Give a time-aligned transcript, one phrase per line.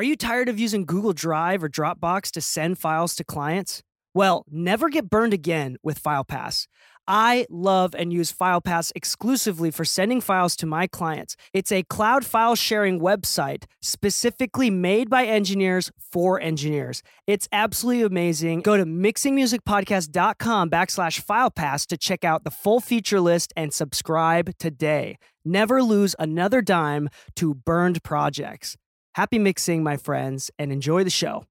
[0.00, 3.82] Are you tired of using Google Drive or Dropbox to send files to clients?
[4.14, 6.68] Well, never get burned again with FilePass.
[7.06, 11.36] I love and use FilePass exclusively for sending files to my clients.
[11.52, 17.02] It's a cloud file sharing website specifically made by engineers for engineers.
[17.26, 18.62] It's absolutely amazing.
[18.62, 25.18] Go to mixingmusicpodcast.com backslash FilePass to check out the full feature list and subscribe today.
[25.44, 28.78] Never lose another dime to burned projects.
[29.14, 31.44] Happy mixing, my friends, and enjoy the show.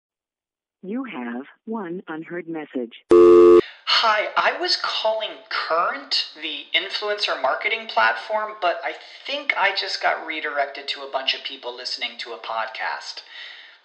[0.82, 3.04] You have one unheard message.
[3.12, 8.94] Hi, I was calling Current, the influencer marketing platform, but I
[9.28, 13.24] think I just got redirected to a bunch of people listening to a podcast.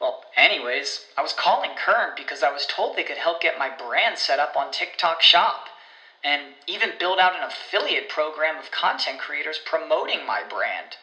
[0.01, 3.71] Well, anyways, I was calling Current because I was told they could help get my
[3.77, 5.67] brand set up on TikTok Shop
[6.23, 10.95] and even build out an affiliate program of content creators promoting my brand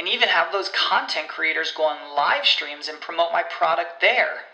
[0.00, 4.44] and even have those content creators go on live streams and promote my product there.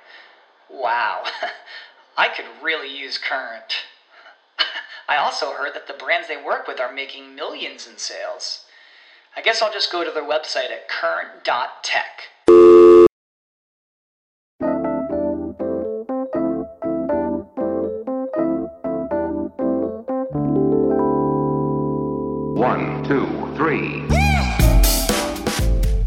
[0.68, 1.22] Wow,
[2.16, 3.84] I could really use Current.
[5.08, 8.64] I also heard that the brands they work with are making millions in sales.
[9.36, 12.22] I guess I'll just go to their website at current.tech.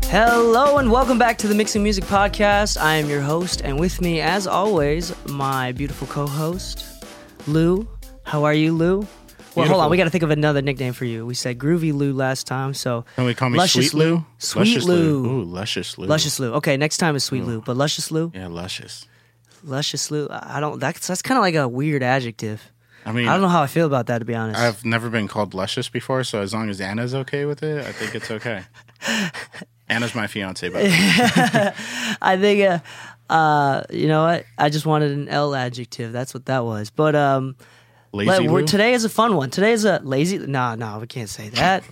[0.10, 2.82] Hello and welcome back to the Mixing Music Podcast.
[2.82, 6.84] I am your host, and with me, as always, my beautiful co-host,
[7.48, 7.88] Lou.
[8.24, 8.98] How are you, Lou?
[9.00, 9.82] Well, hold Beautiful.
[9.82, 9.92] on.
[9.92, 11.26] We got to think of another nickname for you.
[11.28, 14.26] We said Groovy Lou last time, so Can we call me Luscious Sweet Lou?
[14.40, 15.26] Sweet Luscious Lou.
[15.26, 16.08] Ooh, Luscious Lou.
[16.08, 16.54] Luscious Lou.
[16.54, 19.06] Okay, next time is Sweet Lou, but Luscious Lou, Yeah, Luscious.
[19.64, 20.28] Luscious Lou.
[20.30, 20.80] I I don't.
[20.80, 22.72] That's that's kind of like a weird adjective.
[23.06, 24.60] I mean, I don't know how I feel about that, to be honest.
[24.60, 27.92] I've never been called Luscious before, so as long as Anna's okay with it, I
[27.92, 28.64] think it's okay.
[29.90, 30.82] Anna's my fiance, but
[32.22, 32.62] I think,
[33.30, 34.46] uh, uh, you know what?
[34.58, 36.12] I just wanted an L adjective.
[36.12, 36.90] That's what that was.
[36.90, 37.56] But um,
[38.12, 38.68] lazy let- we're, Lou.
[38.68, 39.50] today is a fun one.
[39.50, 40.38] Today is a lazy.
[40.40, 41.84] No, no, we can't say that.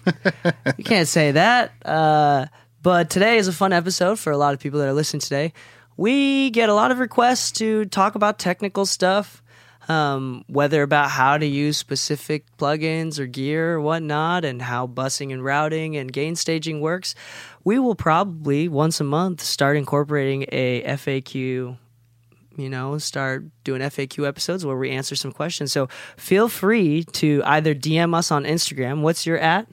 [0.77, 1.71] we can't say that.
[1.83, 2.45] Uh,
[2.83, 5.53] but today is a fun episode for a lot of people that are listening today.
[5.97, 9.41] We get a lot of requests to talk about technical stuff,
[9.87, 15.31] um, whether about how to use specific plugins or gear or whatnot, and how busing
[15.33, 17.15] and routing and gain staging works.
[17.63, 21.77] We will probably once a month start incorporating a FAQ
[22.55, 25.71] you know, start doing FAQ episodes where we answer some questions.
[25.71, 29.01] So feel free to either DM us on Instagram.
[29.01, 29.67] What's your at?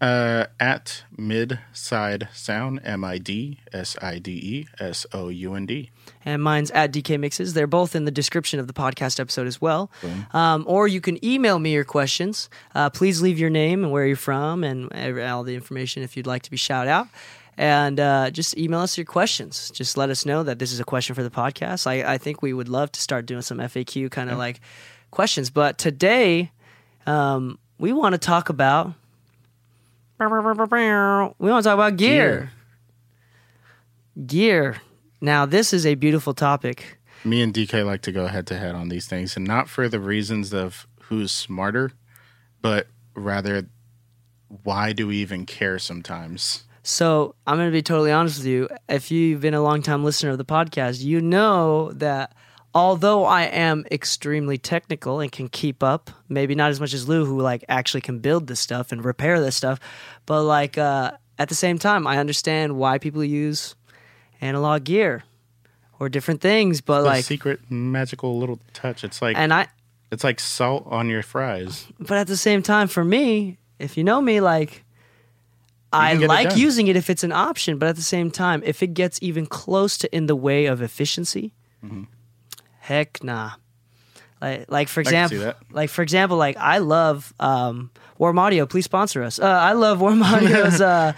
[0.00, 5.54] uh, at Mid Side Sound, M I D S I D E S O U
[5.54, 5.90] N D.
[6.24, 7.54] And mine's at DK Mixes.
[7.54, 9.90] They're both in the description of the podcast episode as well.
[10.34, 12.50] Um, or you can email me your questions.
[12.74, 16.26] Uh, please leave your name and where you're from and all the information if you'd
[16.26, 17.08] like to be shout out.
[17.56, 19.70] And uh, just email us your questions.
[19.74, 21.86] Just let us know that this is a question for the podcast.
[21.86, 24.60] I, I think we would love to start doing some FAQ kind of like
[25.10, 25.50] questions.
[25.50, 26.52] But today,
[27.06, 28.92] um, we want to talk about.
[31.38, 32.52] We want to talk about gear.
[34.26, 34.80] Gear.
[35.20, 36.98] Now, this is a beautiful topic.
[37.24, 39.88] Me and DK like to go head to head on these things, and not for
[39.88, 41.92] the reasons of who's smarter,
[42.62, 43.66] but rather
[44.64, 46.64] why do we even care sometimes?
[46.82, 48.68] So I'm going to be totally honest with you.
[48.88, 52.34] If you've been a long time listener of the podcast, you know that
[52.74, 57.26] although I am extremely technical and can keep up, maybe not as much as Lou,
[57.26, 59.78] who like actually can build this stuff and repair this stuff,
[60.24, 63.74] but like uh, at the same time, I understand why people use
[64.40, 65.24] analog gear
[65.98, 66.80] or different things.
[66.80, 69.04] But The like, secret magical little touch.
[69.04, 69.68] It's like and I,
[70.10, 71.86] it's like salt on your fries.
[71.98, 74.84] but at the same time, for me, if you know me, like
[75.92, 78.62] I get it like using it if it's an option, but at the same time,
[78.64, 81.52] if it gets even close to in the way of efficiency,
[81.84, 82.02] Mm-hmm.
[82.80, 83.52] heck nah.
[84.40, 88.38] Like, like for I can see example, like for example, like I love um, Warm
[88.38, 88.64] Audio.
[88.66, 89.38] Please sponsor us.
[89.38, 91.12] Uh, I love Warm Audio's uh,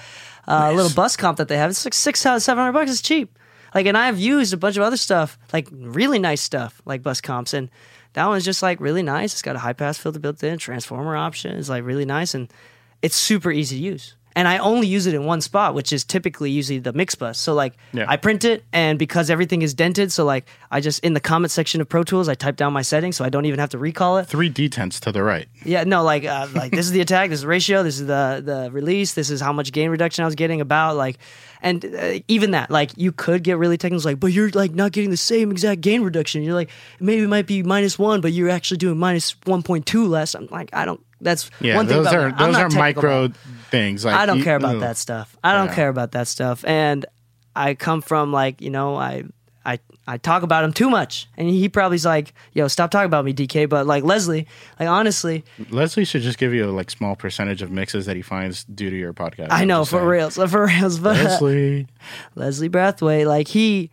[0.53, 1.71] uh, little bus comp that they have.
[1.71, 2.91] It's like six seven hundred bucks.
[2.91, 3.39] It's cheap.
[3.75, 7.21] Like, and I've used a bunch of other stuff, like really nice stuff, like bus
[7.23, 7.71] comps, and
[8.13, 9.33] that one's just like really nice.
[9.33, 11.57] It's got a high pass filter built in, transformer option.
[11.57, 12.53] It's like really nice, and
[13.01, 14.15] it's super easy to use.
[14.35, 17.39] And I only use it in one spot, which is typically usually the mix bus.
[17.39, 18.07] So like Yeah.
[18.09, 21.51] I print it, and because everything is dented, so like I just in the comment
[21.51, 23.79] section of Pro Tools, I type down my settings, so I don't even have to
[23.79, 24.27] recall it.
[24.27, 25.49] Three detents to the right.
[25.65, 28.07] Yeah, no, like uh, like this is the attack, this is the ratio, this is
[28.07, 31.19] the the release, this is how much gain reduction I was getting about like,
[31.63, 34.93] and uh, even that, like you could get really technical, like, but you're like not
[34.93, 36.43] getting the same exact gain reduction.
[36.43, 36.69] You're like
[37.01, 40.35] maybe it might be minus one, but you're actually doing minus one point two less.
[40.35, 41.01] I'm like, I don't.
[41.21, 43.37] That's Yeah, one thing those about are those are micro about
[43.71, 44.05] things.
[44.05, 44.81] Like I don't you- care about ugh.
[44.81, 45.37] that stuff.
[45.43, 45.75] I don't Yeah.
[45.77, 46.65] care about that stuff.
[46.67, 47.07] And
[47.55, 49.23] I come from like you know I
[49.65, 49.79] I
[50.13, 53.33] I talk about him too much, and he probably's like, "Yo, stop talking about me,
[53.33, 54.47] DK." But like Leslie,
[54.79, 58.21] like honestly, Leslie should just give you a like small percentage of mixes that he
[58.21, 59.49] finds due to your podcast.
[59.49, 60.29] I know for real.
[60.49, 60.99] for reals.
[60.99, 61.87] But Leslie,
[62.35, 63.91] Leslie Brathwaite, like he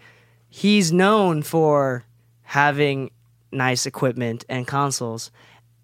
[0.49, 2.03] he's known for
[2.41, 3.11] having
[3.53, 5.31] nice equipment and consoles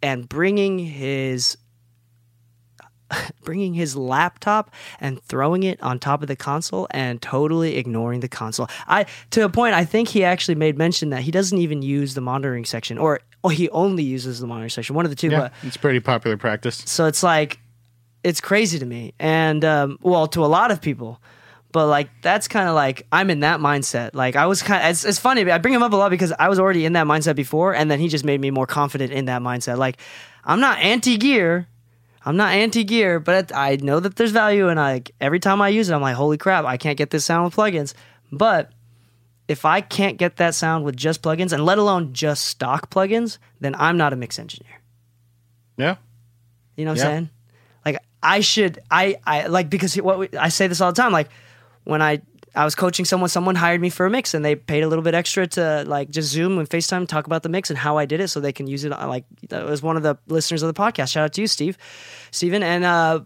[0.01, 1.57] and bringing his
[3.43, 8.27] bringing his laptop and throwing it on top of the console and totally ignoring the
[8.27, 8.67] console.
[8.87, 12.13] I to a point I think he actually made mention that he doesn't even use
[12.13, 14.95] the monitoring section or or he only uses the monitoring section.
[14.95, 16.81] One of the two, yeah, but it's pretty popular practice.
[16.85, 17.59] so it's like
[18.23, 21.21] it's crazy to me and um, well to a lot of people
[21.71, 24.89] but like that's kind of like i'm in that mindset like i was kind of
[24.89, 27.05] it's, it's funny i bring him up a lot because i was already in that
[27.05, 29.97] mindset before and then he just made me more confident in that mindset like
[30.45, 31.67] i'm not anti-gear
[32.25, 35.89] i'm not anti-gear but i know that there's value and like every time i use
[35.89, 37.93] it i'm like holy crap i can't get this sound with plugins
[38.31, 38.71] but
[39.47, 43.37] if i can't get that sound with just plugins and let alone just stock plugins
[43.61, 44.81] then i'm not a mix engineer
[45.77, 45.95] Yeah,
[46.75, 47.05] you know what Yeah.
[47.05, 47.29] I'm saying?
[47.85, 51.11] Like I should I I like because what we, I say this all the time
[51.11, 51.29] like
[51.83, 52.21] when I
[52.55, 55.03] I was coaching someone someone hired me for a mix and they paid a little
[55.03, 58.05] bit extra to like just Zoom and FaceTime talk about the mix and how I
[58.05, 60.63] did it so they can use it on, like that was one of the listeners
[60.63, 61.11] of the podcast.
[61.11, 61.77] Shout out to you Steve.
[62.31, 63.21] Steven and uh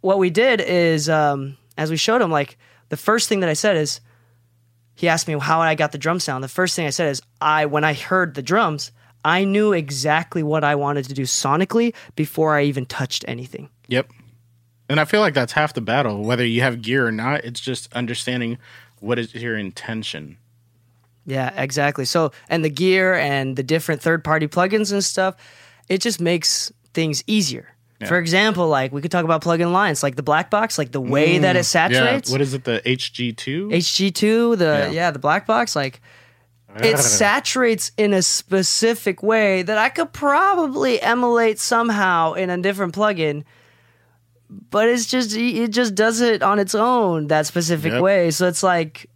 [0.00, 3.54] what we did is um as we showed him like the first thing that I
[3.54, 4.00] said is
[4.94, 6.44] he asked me how I got the drum sound.
[6.44, 8.92] The first thing I said is I when I heard the drums,
[9.24, 13.70] I knew exactly what I wanted to do sonically before I even touched anything.
[13.88, 14.08] yep.
[14.88, 16.22] And I feel like that's half the battle.
[16.22, 18.58] Whether you have gear or not, it's just understanding
[19.00, 20.36] what is your intention.
[21.26, 22.04] Yeah, exactly.
[22.04, 25.36] So, and the gear and the different third party plugins and stuff,
[25.88, 27.70] it just makes things easier.
[28.06, 31.00] For example, like we could talk about plugin lines, like the black box, like the
[31.00, 32.28] way that it saturates.
[32.28, 32.34] Mm, Yeah.
[32.34, 32.64] What is it?
[32.64, 33.68] The HG two.
[33.70, 34.90] HG2, the Yeah.
[34.90, 35.10] yeah.
[35.10, 36.02] the black box, like
[36.76, 42.94] it saturates in a specific way that I could probably emulate somehow in a different
[42.94, 43.44] plugin.
[44.70, 48.02] But it's just it just does it on its own that specific Yep.
[48.02, 48.30] way.
[48.30, 49.06] So it's like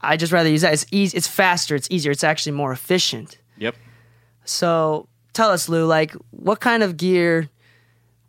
[0.00, 0.72] I just rather use that.
[0.72, 1.16] It's easy.
[1.16, 1.74] It's faster.
[1.74, 2.12] It's easier.
[2.12, 3.38] It's actually more efficient.
[3.58, 3.74] Yep.
[4.44, 7.48] So tell us, Lou, like what kind of gear?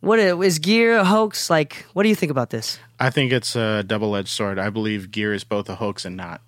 [0.02, 1.50] What is is gear a hoax?
[1.50, 2.80] Like, what do you think about this?
[3.00, 4.58] I think it's a double edged sword.
[4.58, 6.42] I believe gear is both a hoax and not.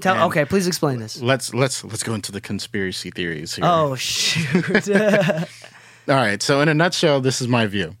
[0.00, 0.14] Tell.
[0.14, 1.20] And- okay, please explain this.
[1.22, 3.64] Let's let's let's go into the conspiracy theories here.
[3.66, 4.88] Oh shoot!
[6.08, 6.42] All right.
[6.42, 7.94] So, in a nutshell, this is my view.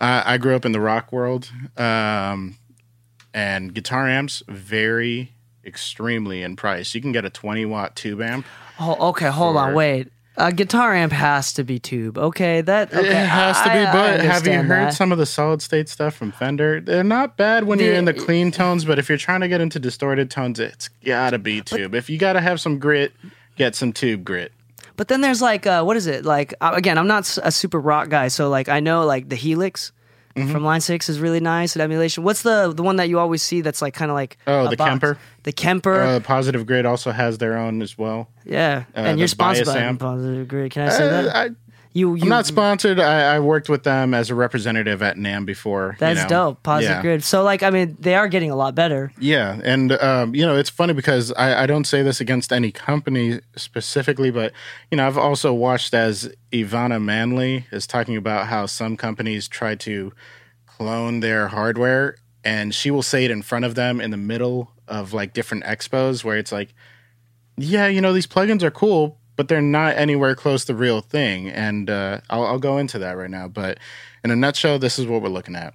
[0.00, 2.56] I I grew up in the rock world, um,
[3.34, 5.32] and guitar amps vary
[5.64, 6.94] extremely in price.
[6.94, 8.46] You can get a 20 watt tube amp.
[8.78, 10.08] Oh, okay, hold on, wait.
[10.38, 12.18] A guitar amp has to be tube.
[12.18, 14.94] Okay, that okay, it has to be, I- I but have you heard that.
[14.94, 16.78] some of the solid state stuff from Fender?
[16.80, 19.48] They're not bad when you're in the The- clean tones, but if you're trying to
[19.48, 21.94] get into distorted tones, it's gotta be tube.
[21.94, 23.12] If you gotta have some grit,
[23.56, 24.52] get some tube grit.
[24.96, 26.24] But then there's like, uh, what is it?
[26.24, 29.36] Like uh, again, I'm not a super rock guy, so like I know like the
[29.36, 29.92] Helix
[30.36, 30.52] Mm-hmm.
[30.52, 32.22] from Line Six is really nice at emulation.
[32.22, 34.76] What's the the one that you always see that's like kind of like Oh, the
[34.76, 34.90] box?
[34.90, 35.18] Kemper?
[35.44, 38.28] The Kemper, Uh, Positive Grid also has their own as well.
[38.44, 38.84] yeah.
[38.94, 39.90] uh, and you're sponsored by.
[39.94, 40.72] Positive Grid.
[40.72, 41.34] Can I say Uh, that?
[41.36, 41.50] I,
[41.96, 43.00] you, you, I'm not sponsored.
[43.00, 45.92] I, I worked with them as a representative at NAMM before.
[45.92, 46.50] you That's know.
[46.50, 46.62] dope.
[46.62, 47.00] Positive yeah.
[47.02, 47.24] Grid.
[47.24, 49.12] So like, I mean, they are getting a lot better.
[49.18, 52.70] Yeah, and um, you know it's funny because I, I don't say this against any
[52.70, 54.52] company specifically, but
[54.90, 59.74] you know I've also watched as EveAnna Manley is talking about how some companies try
[59.76, 60.12] to
[60.66, 64.70] clone their hardware, and she will say it in front of them in the middle
[64.86, 66.74] of like different expos where it's like,
[67.56, 71.00] yeah, you know these plugins are cool, but they're not anywhere close to the real
[71.00, 73.48] thing, and uh, I'll, I'll go into that right now.
[73.48, 73.78] But
[74.24, 75.74] in a nutshell, this is what we're looking at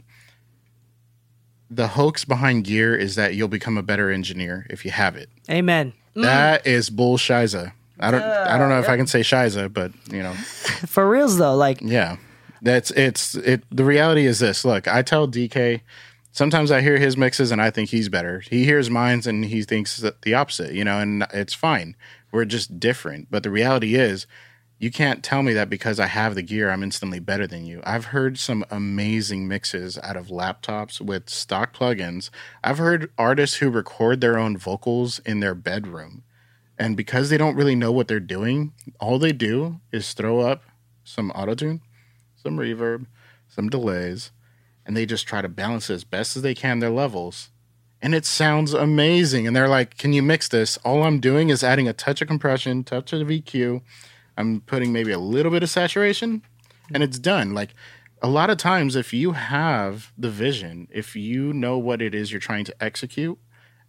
[1.71, 5.29] the hoax behind gear is that you'll become a better engineer if you have it.
[5.49, 5.93] Amen.
[6.15, 7.71] That is bull shiza.
[7.97, 10.33] I don't I don't know if I can say shiza, but you know,
[10.85, 12.17] For reals though, like yeah.
[12.61, 14.65] That's it's it the reality is this.
[14.65, 15.81] Look, I tell DK
[16.33, 18.41] sometimes I hear his mixes and I think he's better.
[18.41, 21.95] He hears mines and he thinks that the opposite, you know, and it's fine.
[22.31, 23.27] We're just different.
[23.29, 24.27] But the reality is
[24.79, 27.81] you can't tell me that because I have the gear, I'm instantly better than you.
[27.85, 32.31] I've heard some amazing mixes out of laptops with stock plugins.
[32.63, 36.23] I've heard artists who record their own vocals in their bedroom.
[36.79, 40.63] And because they don't really know what they're doing, all they do is throw up
[41.03, 41.81] some autotune,
[42.35, 43.05] some reverb,
[43.47, 44.31] some delays,
[44.83, 47.50] and they just try to balance as best as they can their levels.
[48.01, 49.45] And it sounds amazing.
[49.45, 50.77] And they're like, Can you mix this?
[50.77, 53.81] All I'm doing is adding a touch of compression, touch of EQ.
[54.37, 56.41] I'm putting maybe a little bit of saturation,
[56.93, 57.53] and it's done.
[57.53, 57.73] Like
[58.21, 62.31] a lot of times, if you have the vision, if you know what it is
[62.31, 63.37] you're trying to execute,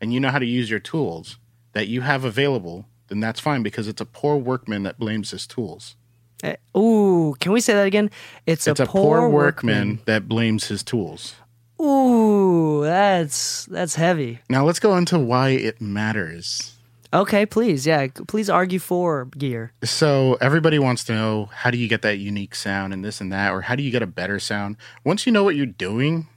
[0.01, 1.39] and you know how to use your tools
[1.73, 5.47] that you have available, then that's fine because it's a poor workman that blames his
[5.47, 5.97] tools.
[6.43, 8.11] Eh, Ooh, can we say that again?
[8.47, 11.37] It's, It's a, poor, workman that blames his tools.
[11.83, 14.39] Ooh, that's that's heavy.
[14.49, 16.77] Now let's go into why it matters.
[17.15, 19.73] Okay, please, yeah, please argue for gear.
[19.85, 23.31] So everybody wants to know how do you get that unique sound and this and
[23.33, 24.77] that, or how do you get a better sound?
[25.05, 26.29] Once you know what you're doing,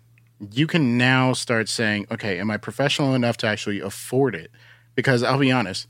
[0.52, 4.52] you can now start saying, okay, am I professional enough to actually afford it?
[4.96, 5.88] Because I'll be honest,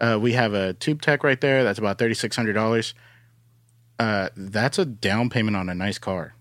[0.00, 2.94] uh, we have a tube tech right there that's about thirty six hundred dollars.
[4.00, 6.34] Uh, that's a down payment on a nice car.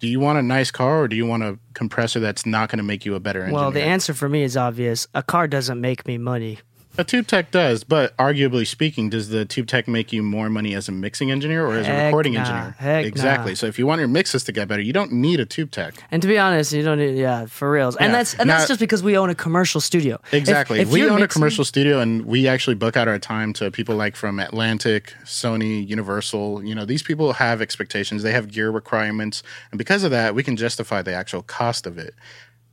[0.00, 2.78] Do you want a nice car or do you want a compressor that's not going
[2.78, 3.60] to make you a better engineer?
[3.60, 5.06] Well, the answer for me is obvious.
[5.14, 6.60] A car doesn't make me money.
[6.98, 10.74] A tube tech does, but arguably speaking, does the tube tech make you more money
[10.74, 12.40] as a mixing engineer or as a recording nah.
[12.40, 12.74] engineer?
[12.76, 13.52] Heck exactly.
[13.52, 13.56] nah.
[13.56, 15.94] So if you want your mixes to get better, you don't need a tube tech.
[16.10, 17.94] And to be honest, you don't need, yeah, for reals.
[17.94, 18.18] And Yeah.
[18.18, 20.20] that's and Now- that's just because we own a commercial studio.
[20.32, 20.80] Exactly.
[20.80, 23.70] if we you're own a commercial studio and we actually book out our time to
[23.70, 26.64] people like from Atlantic, Sony, Universal.
[26.64, 29.44] You know, these people have expectations, they have gear requirements.
[29.70, 32.14] And because of that, we can justify the actual cost of it.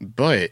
[0.02, 0.50] But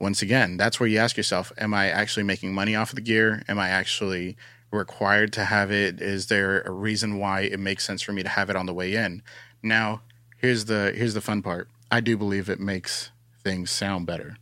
[0.00, 3.02] once again, that's where you ask yourself, am I actually making money off of the
[3.02, 3.42] gear?
[3.48, 4.36] Am I actually
[4.72, 6.00] required to have it?
[6.00, 8.74] Is there a reason why it makes sense for me to have it on the
[8.74, 9.22] way in?
[9.62, 10.00] Now,
[10.38, 11.68] here's the here's the fun part.
[11.90, 13.10] I do believe it makes
[13.44, 14.38] things sound better.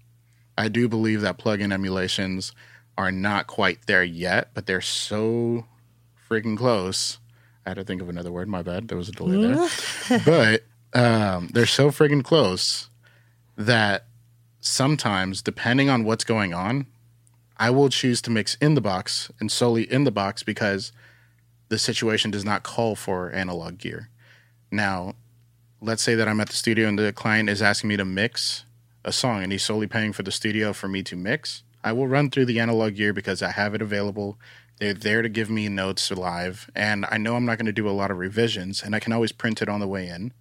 [0.56, 2.52] I do believe that plugin emulations
[2.96, 5.66] are not quite there yet, but they're so
[6.28, 7.18] freaking close.
[7.66, 8.48] I had to think of another word.
[8.48, 8.88] My bad.
[8.88, 10.22] There was a delay there.
[10.24, 12.88] but um, they're so friggin' close
[13.56, 14.07] that
[14.60, 16.86] sometimes, depending on what's going on,
[17.56, 20.92] I will choose to mix in the box and solely in the box because
[21.68, 24.10] the situation does not call for analog gear.
[24.70, 25.14] Now,
[25.80, 28.64] let's say that I'm at the studio and the client is asking me to mix
[29.04, 31.62] a song and he's solely paying for the studio for me to mix.
[31.82, 34.38] I will run through the analog gear because I have it available.
[34.78, 37.88] They're there to give me notes live, and I know I'm not going to do
[37.88, 40.32] a lot of revisions, and I can always print it on the way in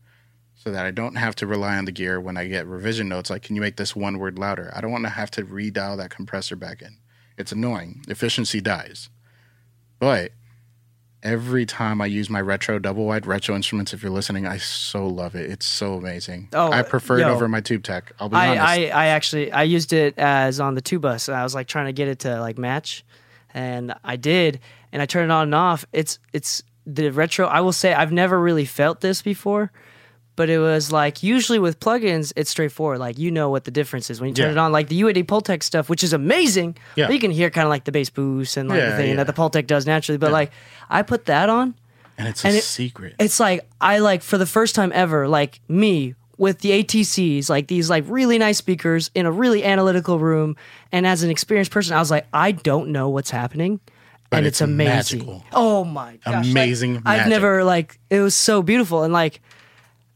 [0.67, 3.29] so that I don't have to rely on the gear when I get revision notes
[3.29, 4.69] like, can you make this one word louder?
[4.75, 6.97] I don't want to have to redial that compressor back in.
[7.37, 8.03] It's annoying.
[8.09, 9.09] Efficiency dies.
[9.97, 10.33] But
[11.23, 15.07] every time I use my retro double wide retro instruments, if you're listening, I so
[15.07, 15.49] love it.
[15.49, 16.49] It's so amazing.
[16.51, 18.11] Oh, I prefer it over my tube tech.
[18.19, 18.67] I'll be I, honest.
[18.67, 21.29] I, I actually I used it as on the tube bus.
[21.29, 23.05] I was like trying to get it to like match,
[23.53, 24.59] and I did,
[24.91, 25.85] and I turned it on and off.
[25.93, 27.47] It's it's the retro.
[27.47, 29.71] I will say I've never really felt this before,
[30.37, 32.99] but it was like usually with plugins it's straightforward.
[32.99, 34.51] Like you know what the difference is when you turn Yeah.
[34.53, 34.71] it on.
[34.71, 36.77] Like the UAD Pultec stuff, which is amazing.
[36.95, 37.09] Yeah.
[37.09, 39.15] you can hear kind of like the bass boost and like Yeah, the thing yeah.
[39.17, 40.17] that the Pultec does naturally.
[40.17, 40.51] But like
[40.89, 41.75] I put that on
[42.17, 43.15] and it's a it- secret.
[43.19, 47.67] it's like I like for the first time ever, like me with the ATCs, like
[47.67, 50.55] these like really nice speakers in a really analytical room,
[50.91, 53.79] and as an experienced person, I was like, I don't know what's happening.
[54.29, 55.19] But and it's it's, amazing.
[55.25, 55.43] magical.
[55.53, 56.35] Oh my gosh.
[56.45, 59.41] like, Amazing I've never like it was so beautiful and like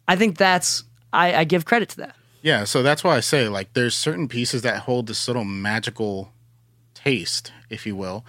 [0.08, 2.16] I think that's I, I give credit to that.
[2.42, 6.32] Yeah, so that's why I say like there's certain pieces that hold this little magical
[6.94, 8.26] taste, if you will,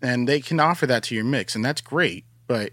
[0.00, 2.24] and they can offer that to your mix, and that's great.
[2.46, 2.72] But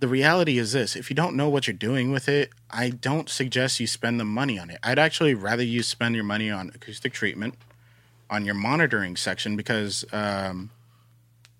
[0.00, 3.28] the reality is this: if you don't know what you're doing with it, I don't
[3.28, 4.78] suggest you spend the money on it.
[4.82, 7.54] I'd actually rather you spend your money on acoustic treatment,
[8.28, 10.70] on your monitoring section, because um,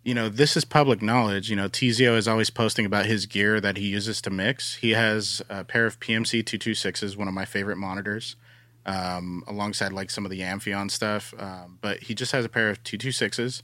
[0.05, 1.49] you know, this is public knowledge.
[1.49, 4.77] You know, Teezio is always posting about his gear that he uses to mix.
[4.77, 8.37] He has a pair of PMC 226s, one of my favorite monitors,
[8.85, 11.33] um, alongside like some of the Amphion stuff.
[11.39, 13.63] Um, but he just has a pair of 226s.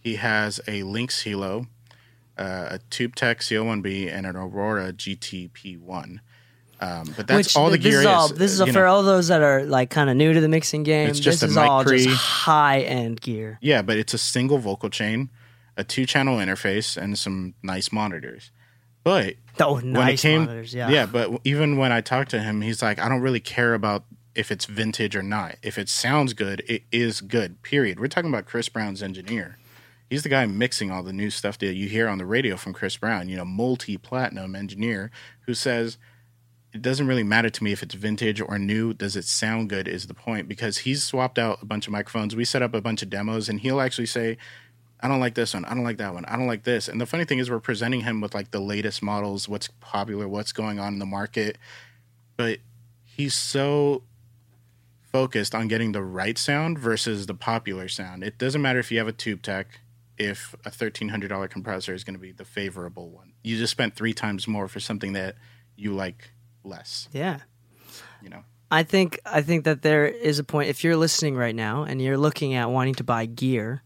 [0.00, 1.66] He has a Lynx Hilo,
[2.36, 6.20] uh, a TubeTech CL1B, and an Aurora GTP1.
[6.78, 8.06] Um, but that's Which all the gear is.
[8.06, 8.86] All, this is you for know.
[8.86, 11.08] all those that are like kind of new to the mixing game.
[11.08, 13.58] It's just this is all just high end gear.
[13.62, 15.30] Yeah, but it's a single vocal chain,
[15.76, 18.50] a two channel interface, and some nice monitors.
[19.04, 20.74] But Oh, when it nice came, monitors.
[20.74, 21.06] Yeah.
[21.06, 24.04] but even when I talked to him, he's like, I don't really care about
[24.34, 25.56] if it's vintage or not.
[25.62, 27.62] If it sounds good, it is good.
[27.62, 27.98] Period.
[28.00, 29.58] We're talking about Chris Brown's engineer.
[30.10, 32.72] He's the guy mixing all the new stuff that you hear on the radio from
[32.72, 33.28] Chris Brown.
[33.28, 35.10] You know, multi platinum engineer
[35.46, 35.98] who says
[36.72, 38.92] it doesn't really matter to me if it's vintage or new.
[38.92, 39.88] Does it sound good?
[39.88, 42.36] Is the point because he's swapped out a bunch of microphones.
[42.36, 44.36] We set up a bunch of demos, and he'll actually say,
[45.06, 45.64] I don't like this one.
[45.64, 46.24] I don't like that one.
[46.24, 46.88] I don't like this.
[46.88, 50.26] And the funny thing is, we're presenting him with like the latest models, what's popular,
[50.26, 51.58] what's going on in the market.
[52.36, 52.58] But
[53.04, 54.02] he's so
[55.12, 58.24] focused on getting the right sound versus the popular sound.
[58.24, 59.78] It doesn't matter if you have a tube tech,
[60.18, 63.34] if a $1,300 compressor is going to be the favorable one.
[63.44, 65.36] You just spent three times more for something that
[65.76, 66.32] you like
[66.64, 67.38] less, yeah.
[68.20, 68.42] you know?
[68.72, 72.02] I think I think that there is a point if you're listening right now and
[72.02, 73.84] you're looking at wanting to buy gear,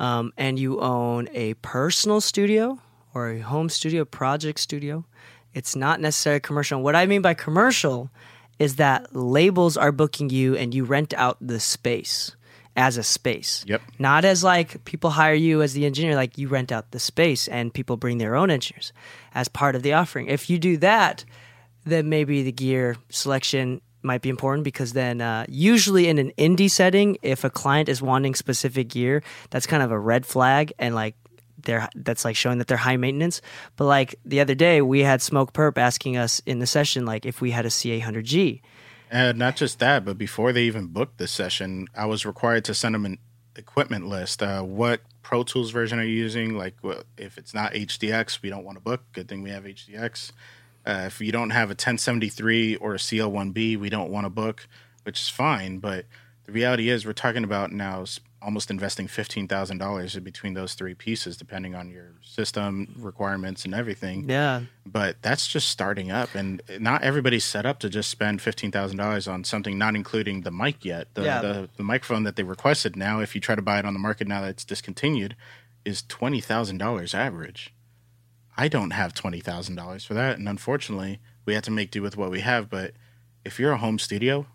[0.00, 2.80] um, and you own a personal studio
[3.14, 5.04] or a home studio, project studio,
[5.52, 6.82] it's not necessarily commercial.
[6.82, 8.10] What I mean by commercial
[8.58, 12.34] is that labels are booking you and you rent out the space
[12.76, 13.64] as a space.
[13.68, 13.82] Yep.
[13.98, 17.46] Not as like people hire you as the engineer, like you rent out the space
[17.46, 18.92] and people bring their own engineers
[19.34, 20.28] as part of the offering.
[20.28, 21.26] If you do that,
[21.84, 26.70] then maybe the gear selection might be important because then uh, usually in an indie
[26.70, 30.94] setting, if a client is wanting specific gear, that's kind of a red flag and
[30.94, 31.14] like
[31.62, 33.40] they're that's like showing that they're high maintenance.
[33.76, 37.40] But like the other day, we had Smokepurpp asking us in the session like if
[37.40, 38.62] we had a CA100G.
[39.10, 42.74] And not just that, but before they even booked the session, I was required to
[42.74, 43.18] send them an
[43.56, 44.42] equipment list.
[44.42, 46.56] Uh, what Pro Tools version are you using?
[46.56, 49.02] Like, wh- if it's not HDX, we don't want to book.
[49.12, 50.30] Good thing we have HDX.
[50.86, 54.66] Uh, if you don't have a 1073 or a CL1B, we don't want to book,
[55.04, 55.78] which is fine.
[55.78, 56.06] But
[56.46, 58.04] the reality is, we're talking about now
[58.42, 64.62] almost investing $15,000 between those three pieces, depending on your system requirements and everything Yeah.
[64.86, 69.44] but that's just starting up and not everybody's set up to just spend $15000 on
[69.44, 71.42] something not including the mic yet the, Yeah.
[71.42, 73.98] the, the microphone that they requested now if you try to buy it on the
[74.00, 75.36] market now that it's discontinued
[75.84, 77.74] is $20000 average
[78.56, 82.30] i don't have $20000 for that and unfortunately we have to make do with what
[82.30, 82.92] we have but
[83.44, 84.46] if you're a home studio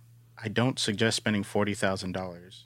[0.41, 2.63] i don't suggest spending $40000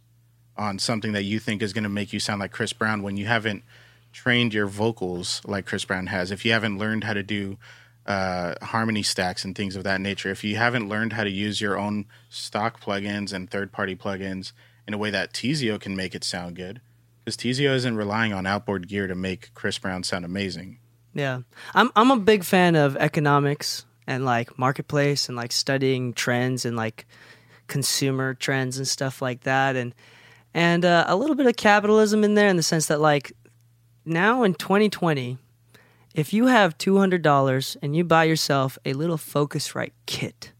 [0.57, 3.17] on something that you think is going to make you sound like chris brown when
[3.17, 3.63] you haven't
[4.11, 7.57] trained your vocals like Chris Brown has, if you haven't learned how to do
[8.05, 11.61] uh, harmony stacks and things of that nature, if you haven't learned how to use
[11.61, 14.51] your own stock plugins and third party plugins
[14.87, 16.81] in a way that Teezio can make it sound good,
[17.23, 20.79] because Teezio isn't relying on outboard gear to make Chris Brown sound amazing.
[21.13, 21.41] Yeah.
[21.73, 26.75] I'm I'm a big fan of economics and like marketplace and like studying trends and
[26.77, 27.05] like
[27.67, 29.93] consumer trends and stuff like that and
[30.53, 33.31] and uh, a little bit of capitalism in there in the sense that like
[34.05, 35.37] now in 2020
[36.15, 40.51] if you have $200 and you buy yourself a little Focusrite kit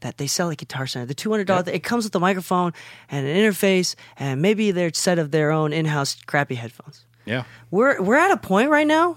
[0.00, 2.72] that they sell at Guitar Center, the $200, it comes with a microphone
[3.10, 7.44] and an interface and maybe their set of their own in-house crappy headphones Yeah.
[7.70, 9.16] we're we're at a point right now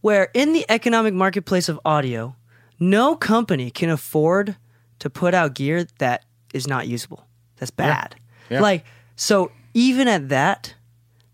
[0.00, 2.36] where in the economic marketplace of audio,
[2.78, 4.56] no company can afford
[4.98, 7.26] to put out gear that is not usable.
[7.56, 8.16] That's bad.
[8.50, 8.60] Yeah.
[8.60, 8.84] Like
[9.16, 10.74] so even at that,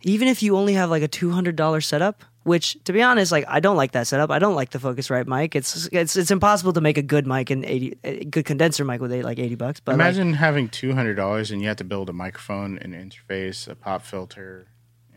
[0.03, 3.61] even if you only have like a $200 setup, which to be honest, like I
[3.61, 4.31] don't like that setup.
[4.31, 5.55] I don't like the Focusrite mic.
[5.57, 9.01] It's it's it's impossible to make a good mic and 80 a good condenser mic
[9.01, 12.11] with eight, like 80 bucks, but like, Imagine having $200 and you have to build
[12.11, 14.67] a microphone, an interface, a pop filter.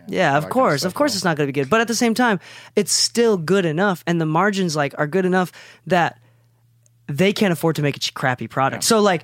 [0.08, 0.84] Yeah, of course.
[0.84, 1.70] Of course it's not going to be good.
[1.70, 2.40] But at the same time,
[2.76, 5.52] it's still good enough and the margins like are good enough
[5.88, 6.20] that
[7.08, 8.84] they can't afford to make a crappy product.
[8.84, 9.24] So like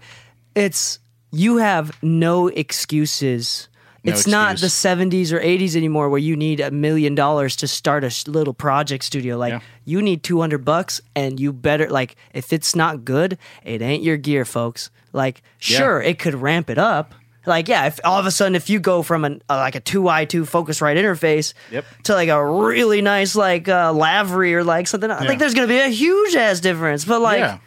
[0.55, 0.99] it's
[1.31, 3.67] you have no excuses.
[4.05, 7.67] No it's not the 70s or 80s anymore where you need a million dollars to
[7.67, 9.37] start a sh- little project studio.
[9.37, 9.59] Like Yeah.
[9.85, 14.17] you need 200 bucks and you better like if it's not good, it ain't your
[14.17, 14.89] gear, folks.
[15.13, 15.77] Like Yeah.
[15.77, 17.15] sure, it could ramp it up.
[17.45, 19.81] Like yeah, if all of a sudden if you go from an uh, like a
[19.81, 21.85] 2i2 Focusrite interface Yep.
[22.03, 25.27] to like a really nice like uh, Lavry or like something, I Yeah.
[25.27, 27.03] think there's going to be a huge ass difference.
[27.05, 27.57] But like yeah.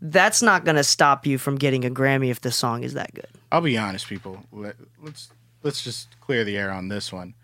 [0.00, 3.12] that's not going to stop you from getting a Grammy if the song is that
[3.14, 3.26] good.
[3.52, 4.42] I'll be honest, people.
[4.52, 5.28] Let, let's
[5.62, 7.34] let's just clear the air on this one.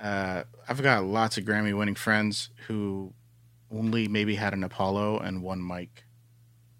[0.00, 3.12] Uh, I've got lots of Grammy winning friends who
[3.72, 6.04] only maybe had an Apollo and one mic.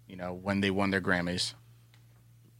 [0.07, 1.53] You know, when they won their Grammys,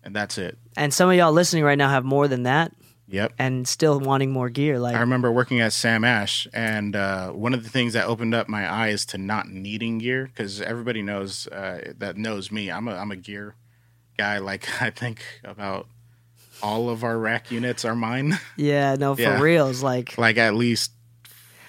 [0.04, 0.58] and that's it.
[0.78, 2.72] And some of y'all listening right now have more than that
[3.08, 3.34] Yep.
[3.38, 4.80] and still wanting more gear.
[4.80, 8.34] Like I remember working at Sam Ash, and uh, one of the things that opened
[8.34, 12.72] up my eyes to not needing gear, because everybody knows uh, that knows me.
[12.72, 13.56] I'm a I'm a gear
[14.18, 14.38] guy.
[14.38, 15.88] Like I think about
[16.64, 18.40] all of our rack units are mine.
[18.56, 19.42] yeah, no, for Yeah.
[19.42, 19.68] real.
[19.68, 20.92] It's like like at least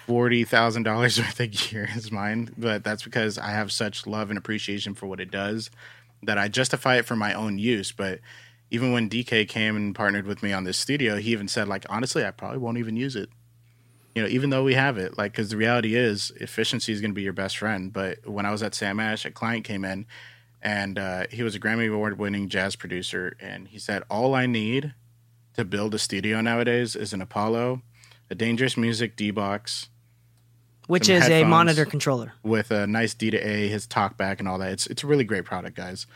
[0.07, 2.53] forty thousand dollars worth of gear is mine.
[2.57, 5.71] But that's because I have such love and appreciation for what it does
[6.23, 7.93] that I justify it for my own use.
[7.93, 8.21] But
[8.71, 11.85] even when DK came and partnered with me on this studio, he even said like
[11.89, 13.29] honestly, I probably won't even use it.
[14.15, 17.13] You know, even though we have it, like, because the reality is efficiency is going
[17.13, 17.91] to be your best friend.
[17.91, 20.05] But when I was at Sam Ash, a client came in
[20.61, 23.37] and uh, he was a Grammy Award winning jazz producer.
[23.41, 24.93] And he said, All I need
[25.55, 27.83] to build a studio nowadays is an Apollo,
[28.31, 29.89] a Dangerous Music D box
[30.93, 32.35] which is a monitor controller.
[32.43, 34.73] with a nice D to A, his talkback and all that.
[34.73, 36.07] It's it's a really great product, guys.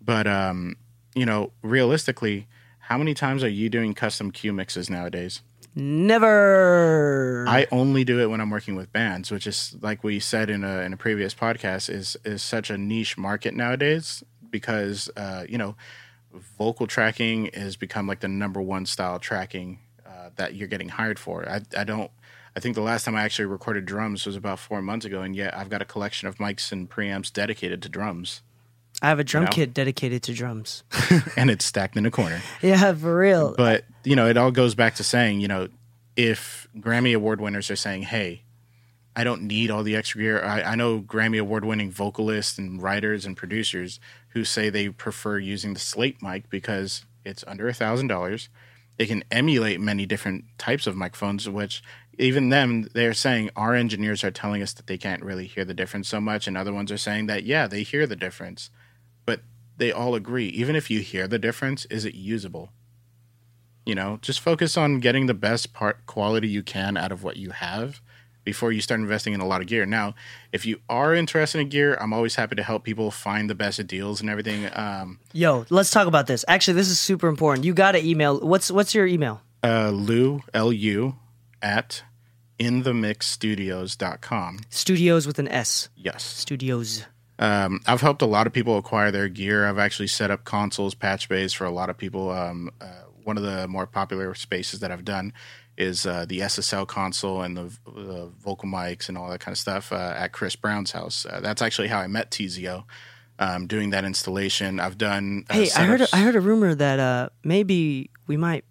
[0.00, 0.76] But um,
[1.14, 5.42] you know, realistically, how many times are you doing custom Q mixes nowadays?
[5.74, 7.44] Never.
[7.46, 10.64] I only do it when I'm working with bands, which is like we said in
[10.64, 15.58] a in a previous podcast, is is such a niche market nowadays because uh, you
[15.58, 15.76] know
[16.56, 21.18] vocal tracking has become like the number one style tracking uh, that you're getting hired
[21.18, 21.46] for.
[21.46, 22.10] I, I don't.
[22.54, 25.34] I think the last time I actually recorded drums was about four months ago, and
[25.34, 28.42] yet I've got a collection of mics and preamps dedicated to drums,
[29.02, 29.50] I have a drum know?
[29.50, 30.84] kit dedicated to drums.
[31.36, 32.40] and it's stacked in a corner.
[32.62, 33.54] yeah, for real.
[33.56, 35.68] But you know, it all goes back to saying, you know,
[36.14, 38.42] if Grammy Award winners are saying, "Hey,
[39.16, 42.80] I don't need all the extra gear," I, I know Grammy Award winning vocalists and
[42.80, 47.74] writers and producers who say they prefer using the Slate mic because it's under a
[47.74, 48.48] thousand dollars.
[48.98, 51.82] They can emulate many different types of microphones, which
[52.18, 55.74] even them they're saying our engineers are telling us that they can't really hear the
[55.74, 58.70] difference so much, and other ones are saying that yeah, they hear the difference,
[59.24, 59.40] but
[59.76, 60.48] they all agree.
[60.48, 62.70] Even if you hear the difference, is it usable?
[63.84, 67.36] you know just focus on getting the best part quality you can out of what
[67.36, 68.00] you have
[68.44, 70.14] before you start investing in a lot of gear now
[70.52, 73.84] if you are interested in gear i'm always happy to help people find the best
[73.86, 76.44] deals and everything um, Yo, let's talk about this.
[76.46, 77.64] Actually, this is super important.
[77.64, 78.38] You got to email.
[78.40, 79.40] What's what's your email?
[79.64, 81.14] uh, lou lu
[81.62, 82.02] at
[82.58, 85.88] inthemixstudios.com Studios with an S.
[85.96, 87.04] yes Studios.
[87.38, 89.66] Um, I've helped a lot of people acquire their gear.
[89.66, 92.30] I've actually set up consoles, patch bays for a lot of people.
[92.30, 92.86] Um, uh,
[93.24, 95.32] one of the more popular spaces that I've done
[95.76, 99.58] is uh, the SSL console and the, the vocal mics and all that kind of
[99.58, 101.26] stuff uh, at Chris Brown's house.
[101.28, 102.84] Uh, that's actually how I met Teezio.
[103.38, 105.44] Um, doing that installation, I've done.
[105.50, 108.64] Uh, Hey, I heard a, I heard a rumor that uh, maybe we might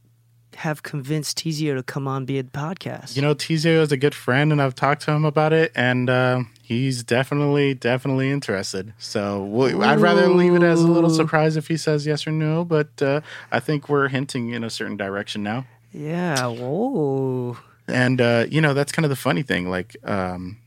[0.55, 3.15] have convinced Teezio to come on be a podcast.
[3.15, 6.09] You know, Teezio is a good friend, and I've talked to him about it, and
[6.09, 8.93] uh, he's definitely, definitely interested.
[8.97, 12.31] So we I'd rather leave it as a little surprise if he says yes or
[12.31, 15.65] no, but uh, I think we're hinting in a certain direction now.
[15.91, 16.45] yeah.
[16.47, 17.57] Whoa.
[17.87, 19.69] And uh, you know, that's kind of the funny thing.
[19.69, 20.57] Like, um,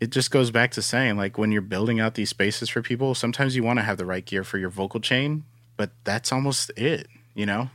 [0.00, 3.14] it just goes back to saying, like, when you're building out these spaces for people,
[3.14, 5.44] sometimes you want to have the right gear for your vocal chain,
[5.76, 7.08] but that's almost it.
[7.34, 7.70] You know,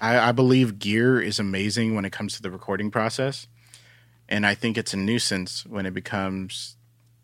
[0.00, 3.46] I, I believe gear is amazing when it comes to the recording process,
[4.28, 6.76] and I think it's a nuisance when it becomes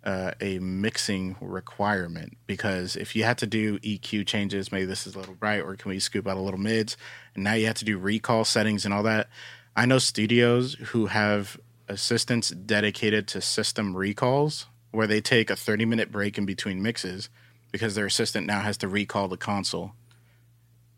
[0.05, 5.15] uh, a mixing requirement because if you had to do EQ changes, maybe this is
[5.15, 6.97] a little bright, or can we scoop out a little mids,
[7.35, 9.29] and now you have to do recall settings and all that.
[9.77, 11.59] I know studios who have
[11.89, 17.29] assistants dedicated to system recalls where they take a 30 minute break in between mixes
[17.73, 19.93] because their assistant now has to recall the console.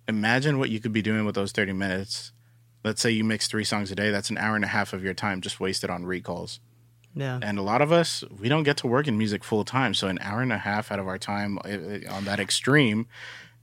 [0.09, 2.33] Imagine what you could be doing with those 30 minutes.
[2.85, 5.03] Let's say you mix three songs a day, that's an hour and a half of
[5.03, 6.61] your time just wasted on recalls.
[7.17, 7.41] Yeah.
[7.43, 9.95] And a lot of us, we don't get to work in music full time.
[9.95, 13.07] So an hour and a half out of our time uh, uh, on that extreme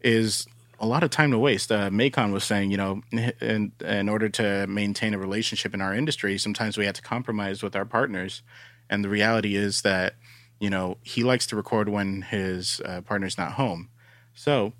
[0.02, 0.48] is
[0.80, 1.72] a lot of time to waste.
[1.72, 3.02] Uh, Macon was saying, you know,
[3.40, 7.62] in, in order to maintain a relationship in our industry, sometimes we have to compromise
[7.62, 8.42] with our partners.
[8.90, 10.16] And the reality is that,
[10.60, 13.90] you know, he likes to record when his uh, partner's not home.
[14.34, 14.74] So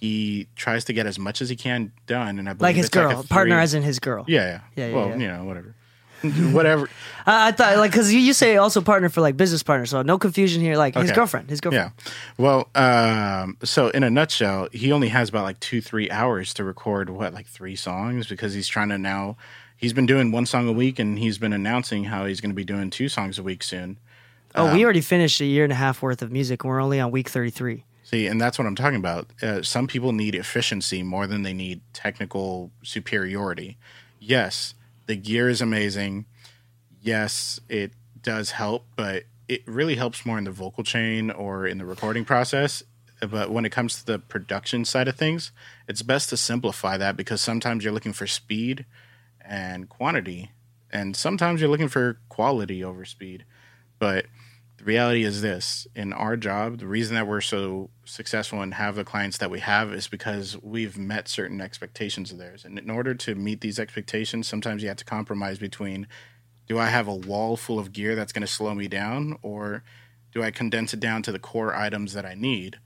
[0.00, 2.38] he tries to get as much as he can done.
[2.38, 4.24] And I believe Like his it's like girl, partner as in his girl.
[4.28, 5.16] yeah, yeah, Yeah, Well, yeah.
[5.16, 5.74] you know, whatever,
[6.52, 6.88] whatever.
[7.26, 10.02] I, I thought like because you, you say also partner for like business partner, so
[10.02, 10.76] no confusion here.
[10.76, 11.92] Like his girlfriend, his girlfriend.
[12.04, 12.12] Yeah.
[12.38, 16.64] Well, um, so in a nutshell, he only has about like two, three hours to
[16.64, 19.36] record what, like three songs because he's trying to now.
[19.78, 22.54] He's been doing one song a week, and he's been announcing how he's going to
[22.56, 23.98] be doing two songs a week soon.
[24.54, 26.80] Oh, Um, we already finished a year and a half worth of music, and we're
[26.80, 27.84] only on week thirty-three.
[28.06, 29.26] See, and that's what I'm talking about.
[29.42, 33.78] Uh, some people need efficiency more than they need technical superiority.
[34.20, 34.74] Yes,
[35.06, 36.26] the gear is amazing.
[37.02, 37.90] Yes, it
[38.22, 42.24] does help, but it really helps more in the vocal chain or in the recording
[42.24, 42.84] process.
[43.28, 45.50] But when it comes to the production side of things,
[45.88, 48.86] it's best to simplify that because sometimes you're looking for speed
[49.40, 50.52] and quantity,
[50.92, 53.44] and sometimes you're looking for quality over speed.
[53.98, 54.26] But
[54.78, 55.86] the reality is this.
[55.94, 59.60] In our job the reason that we're so successful and have the clients that we
[59.60, 62.64] have is because we've met certain expectations of theirs.
[62.64, 66.06] And in order to meet these expectations sometimes you have to compromise between
[66.68, 69.84] do i have a wall full of gear that's going to slow me down or
[70.32, 72.78] do i condense it down to the core items that i need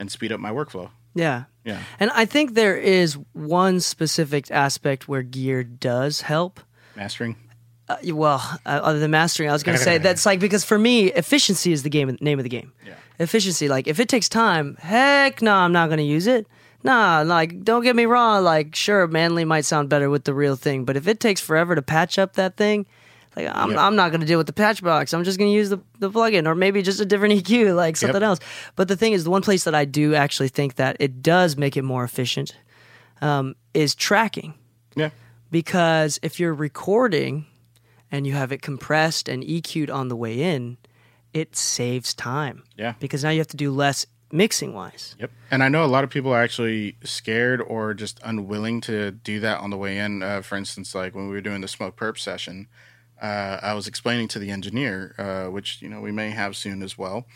[0.00, 0.90] and speed up my workflow?
[1.14, 1.82] Yeah, yeah.
[2.00, 6.60] And I think there is one specific aspect where gear does help.
[6.96, 7.36] mastering
[7.90, 10.78] Uh, well, uh, other than mastering, I was going to say that's like because for
[10.78, 12.72] me, efficiency is the game name of the game.
[12.86, 12.94] Yeah.
[13.18, 16.46] Efficiency, like if it takes time, heck no, I'm not going to use it.
[16.82, 18.44] Nah, like don't get me wrong.
[18.44, 21.74] Like sure, Manley might sound better with the real thing, but if it takes forever
[21.74, 22.86] to patch up that thing,
[23.36, 23.86] like I'm, Yeah.
[23.86, 25.12] I'm not going to deal with the patch box.
[25.12, 27.96] I'm just going to use the the plugin or maybe just a different EQ, like
[27.96, 28.38] something else.
[28.76, 31.56] But the thing is, the one place that I do actually think that it does
[31.56, 32.56] make it more efficient
[33.20, 34.54] um, is tracking
[34.96, 35.10] yeah
[35.50, 37.44] because if you're recording
[38.10, 40.78] and you have it compressed and EQ'd on the way in,
[41.32, 42.64] it saves time.
[42.76, 42.94] Yeah.
[42.98, 45.16] Because now you have to do less mixing wise.
[45.18, 45.30] Yep.
[45.50, 49.40] And I know a lot of people are actually scared or just unwilling to do
[49.40, 50.22] that on the way in.
[50.22, 52.68] Uh, for instance, like when we were doing the Smokepurpp session,
[53.20, 56.82] uh, I was explaining to the engineer, uh, which you know we may have soon
[56.82, 57.26] as well.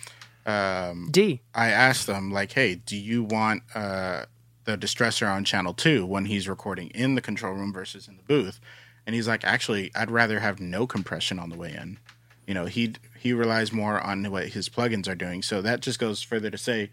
[0.46, 1.42] Um, D.
[1.54, 4.24] I asked them like, "Hey, do you want uh,
[4.64, 8.22] the distressor on channel two when he's recording in the control room versus in the
[8.22, 8.60] booth?"
[9.06, 11.98] And he's like, "Actually, I'd rather have no compression on the way in."
[12.46, 15.42] You know, he he relies more on what his plugins are doing.
[15.42, 16.90] So that just goes further to say,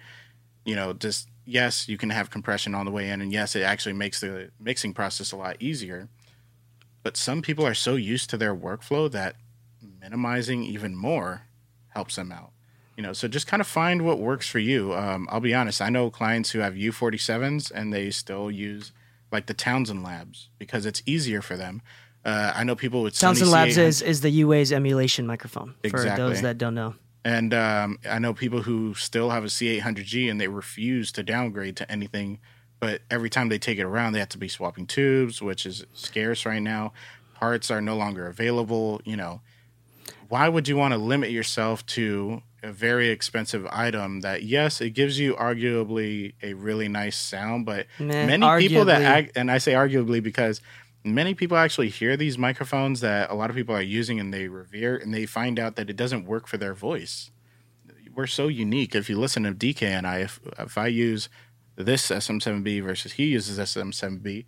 [0.65, 3.61] you know, just yes, you can have compression on the way in, and yes, it
[3.61, 6.09] actually makes the mixing process a lot easier.
[7.03, 9.35] But some people are so used to their workflow that
[9.99, 11.43] minimizing even more
[11.89, 12.51] helps them out.
[12.95, 14.93] You know, so just kind of find what works for you.
[14.93, 18.91] Um, I'll be honest, I know clients who have U47s and they still use
[19.31, 21.81] like the Townsend Labs because it's easier for them.
[22.23, 26.03] Uh, I know people with Sony Townsend Labs is, is the UA's emulation microphone for
[26.03, 26.95] those that don't know.
[27.23, 31.77] And um, I know people who still have a C800G and they refuse to downgrade
[31.77, 32.39] to anything.
[32.79, 35.85] But every time they take it around, they have to be swapping tubes, which is
[35.93, 36.93] scarce right now.
[37.35, 39.01] Parts are no longer available.
[39.05, 39.41] You know,
[40.29, 44.91] why would you want to limit yourself to a very expensive item that, yes, it
[44.91, 49.73] gives you arguably a really nice sound, but many people that act, and I say
[49.73, 50.61] arguably because
[51.03, 54.47] many people actually hear these microphones that a lot of people are using and they
[54.47, 57.31] revere and they find out that it doesn't work for their voice.
[58.13, 58.93] We're so unique.
[58.93, 61.29] If you listen to DK and I, if, if I use
[61.75, 64.45] this SM7B versus he uses SM7B,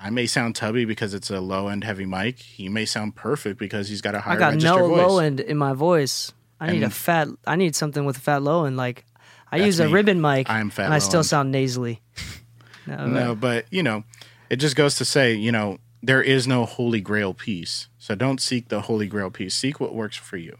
[0.00, 2.40] I may sound tubby because it's a low end heavy mic.
[2.40, 4.98] He may sound perfect because he's got a higher I got no voice.
[4.98, 6.32] low end in my voice.
[6.68, 7.28] I need a fat.
[7.46, 9.04] I need something with a fat low and Like
[9.50, 9.92] I That's use a me.
[9.92, 12.00] ribbon mic, I am fat and I still sound nasally.
[12.86, 14.02] No, No, but you know,
[14.50, 17.86] it just goes to say, you know, there is no holy grail piece.
[17.98, 19.54] So don't seek the holy grail piece.
[19.54, 20.58] Seek what works for you.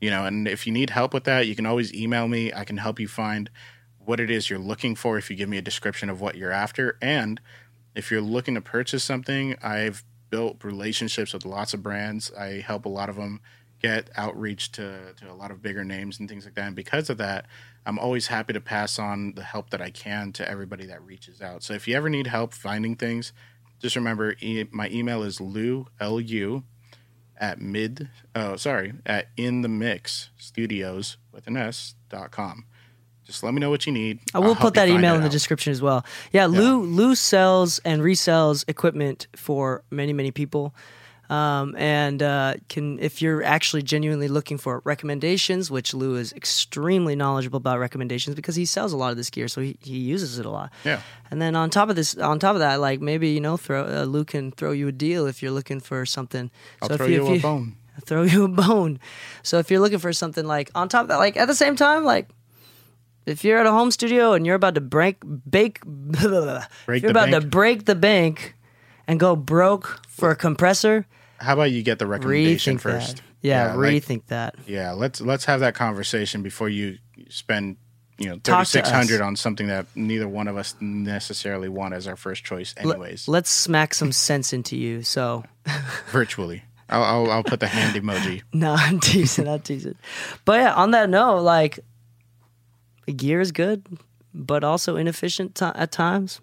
[0.00, 2.52] You know, and if you need help with that, you can always email me.
[2.52, 3.50] I can help you find
[3.98, 6.52] what it is you're looking for if you give me a description of what you're
[6.52, 6.96] after.
[7.02, 7.40] And
[7.96, 12.30] if you're looking to purchase something, I've built relationships with lots of brands.
[12.38, 13.40] I help a lot of them
[13.80, 16.66] get outreach to, to a lot of bigger names and things like that.
[16.66, 17.46] And because of that,
[17.84, 21.40] I'm always happy to pass on the help that I can to everybody that reaches
[21.40, 21.62] out.
[21.62, 23.32] So if you ever need help finding things,
[23.80, 26.64] just remember e- my email is lou lu
[27.38, 32.64] at mid oh sorry at in the mix studios with an s dot com.
[33.24, 34.20] Just let me know what you need.
[34.32, 35.32] I will I'll put that email in the out.
[35.32, 36.06] description as well.
[36.32, 40.74] Yeah, Lou Lou sells and resells equipment for many many people,
[41.28, 47.16] um, and uh, can if you're actually genuinely looking for recommendations, which Lou is extremely
[47.16, 50.38] knowledgeable about recommendations because he sells a lot of this gear, so he, he uses
[50.38, 50.72] it a lot.
[50.84, 51.00] Yeah.
[51.30, 53.84] And then on top of this, on top of that, like maybe you know, throw
[53.84, 56.50] uh, Lou can throw you a deal if you're looking for something.
[56.80, 57.76] I'll so if throw you, you if a bone.
[58.04, 59.00] throw you a bone.
[59.42, 61.76] So if you're looking for something like on top of that, like at the same
[61.76, 62.28] time, like
[63.26, 65.16] if you're at a home studio and you're about to break
[65.48, 68.54] bake, Break if you're about to break the bank
[69.08, 71.06] and go broke for a compressor,
[71.38, 73.16] How about you get the recommendation rethink first?
[73.16, 73.22] that.
[73.42, 74.54] Yeah, like- rethink that.
[74.66, 77.76] Yeah, let's let's have that conversation before you spend
[78.18, 82.06] you know thirty six hundred on something that neither one of us necessarily want as
[82.06, 83.28] our first choice, anyways.
[83.28, 85.02] let's smack some sense into you.
[85.02, 85.44] So
[86.08, 88.42] virtually, I'll, I'll I'll put the hand emoji.
[88.52, 89.96] no, I'm teasing, I'm teasing.
[90.44, 91.78] But yeah, on that note, like
[93.14, 93.86] gear is good,
[94.34, 96.40] but also inefficient at times.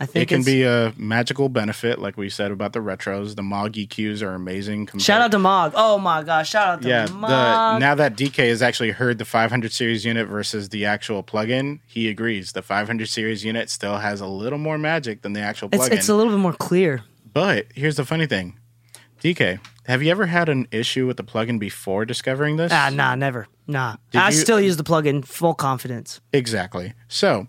[0.00, 3.34] I think It can be a magical benefit, like we said about the retros.
[3.34, 4.86] The Maag EQs are amazing.
[4.86, 5.72] compared- Shout out to Maag.
[5.74, 7.06] Oh my gosh, shout out to yeah.
[7.08, 7.74] Maag.
[7.74, 11.80] The now that DK has actually heard the 500 series unit versus the actual plugin,
[11.84, 12.52] he agrees.
[12.52, 15.92] The 500 series unit still has a little more magic than the actual it's plugin.
[15.92, 17.02] it's a little bit more clear.
[17.32, 18.56] But here's the funny thing,
[19.22, 22.70] DK, have you ever had an issue with the plugin before discovering this?
[22.72, 23.48] Ah, nah, never.
[23.66, 23.96] Nah.
[24.12, 26.20] Did I you- still use the plugin full confidence.
[26.32, 26.94] Exactly.
[27.08, 27.48] So,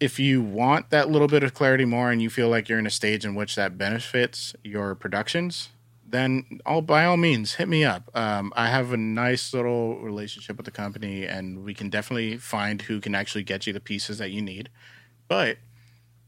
[0.00, 2.86] if you want that little bit of clarity more and you feel like you're in
[2.86, 5.70] a stage in which that benefits your productions,
[6.06, 8.08] then all by all means hit me up.
[8.14, 12.82] Um, I have a nice little relationship with the company, and we can definitely find
[12.82, 14.70] who can actually get you the pieces that you need.
[15.26, 15.58] But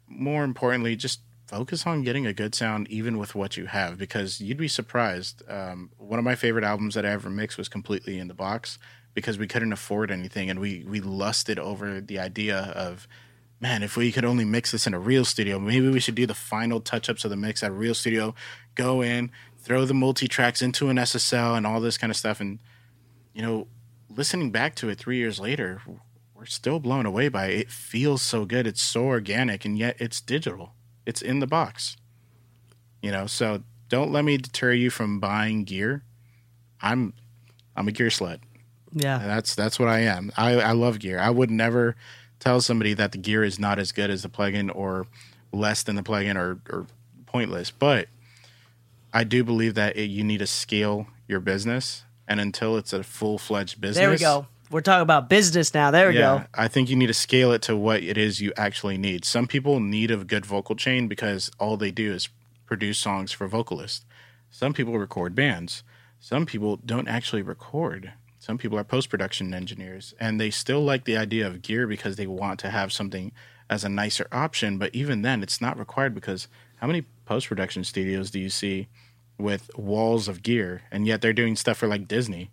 [0.06, 4.40] more importantly, just focus on getting a good sound even with what you have because
[4.40, 5.42] you'd be surprised.
[5.48, 8.78] Um, one of my favorite albums that I ever mixed was completely in the box
[9.14, 13.08] because we couldn't afford anything and we we lusted over the idea of
[13.60, 16.26] man if we could only mix this in a real studio maybe we should do
[16.26, 18.34] the final touch-ups of the mix at a real studio
[18.74, 22.58] go in throw the multi-tracks into an ssl and all this kind of stuff and
[23.34, 23.66] you know
[24.08, 25.80] listening back to it three years later
[26.40, 27.60] we're still blown away by it.
[27.60, 28.66] It feels so good.
[28.66, 30.72] It's so organic, and yet it's digital.
[31.04, 31.98] It's in the box.
[33.02, 36.02] You know, so don't let me deter you from buying gear.
[36.80, 37.12] I'm
[37.76, 38.38] I'm a gear slut.
[38.92, 39.18] Yeah.
[39.18, 40.32] That's that's what I am.
[40.34, 41.18] I, I love gear.
[41.18, 41.94] I would never
[42.40, 45.06] tell somebody that the gear is not as good as the plugin or
[45.52, 46.86] less than the plugin or, or
[47.26, 47.70] pointless.
[47.70, 48.08] But
[49.12, 53.02] I do believe that it, you need to scale your business, and until it's a
[53.02, 54.46] full fledged business, There we go.
[54.70, 55.90] We're talking about business now.
[55.90, 56.44] There we yeah, go.
[56.54, 59.24] I think you need to scale it to what it is you actually need.
[59.24, 62.28] Some people need a good vocal chain because all they do is
[62.66, 64.04] produce songs for vocalists.
[64.48, 65.82] Some people record bands.
[66.20, 68.12] Some people don't actually record.
[68.50, 72.16] Some people are post production engineers and they still like the idea of gear because
[72.16, 73.30] they want to have something
[73.70, 74.76] as a nicer option.
[74.76, 78.88] But even then, it's not required because how many post production studios do you see
[79.38, 82.50] with walls of gear and yet they're doing stuff for like Disney?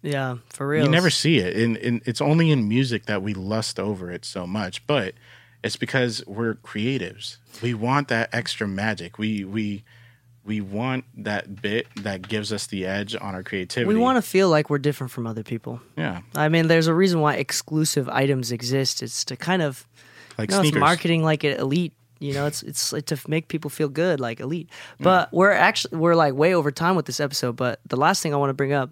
[0.00, 0.86] Yeah, for real.
[0.86, 1.58] You never see it.
[1.58, 5.12] In it's only in music that we lust over it so much, but
[5.62, 7.36] it's because we're creatives.
[7.60, 9.18] We want that extra magic.
[9.18, 9.84] We we
[10.44, 13.86] we want that bit that gives us the edge on our creativity.
[13.94, 15.80] We want to feel like we're different from other people.
[15.96, 19.02] yeah, I mean, there's a reason why exclusive items exist.
[19.02, 19.86] It's to kind of
[20.38, 21.92] like you know, it's marketing like an elite.
[22.18, 24.68] You know, it's it's like to make people feel good, like elite.
[25.00, 27.56] But we're actually we're like way over time with this episode.
[27.56, 28.90] But the last thing I want to bring up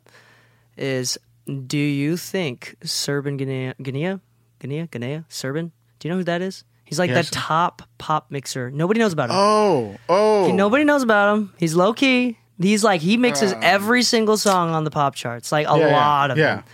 [0.76, 4.18] is: Do you think Serban Ghenea, Guinea,
[4.58, 5.70] Guinea, Guinea, Serban?
[5.98, 6.64] Do you know who that is?
[6.90, 7.30] He's like Yes.
[7.30, 8.70] the top pop mixer.
[8.70, 9.36] Nobody knows about him.
[9.38, 11.54] Oh, oh, Nobody knows about him.
[11.56, 12.36] He's low key.
[12.60, 15.78] He's like he mixes every single song on the pop charts, like a.
[15.78, 16.56] Yeah, yeah, lot of yeah.
[16.56, 16.64] them.